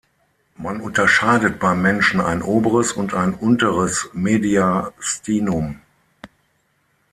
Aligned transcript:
Man 0.57 0.81
unterscheidet 0.81 1.59
beim 1.59 1.79
Menschen 1.83 2.21
ein 2.21 2.41
oberes 2.41 2.91
und 2.93 3.13
ein 3.13 3.35
unteres 3.35 4.09
Mediastinum. 4.13 5.79